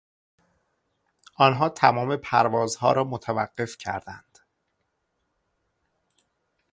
آنها 1.35 1.69
تمام 1.69 2.17
پروازها 2.17 2.91
را 2.91 3.03
متوقف 3.03 3.77
کردند. 3.77 4.39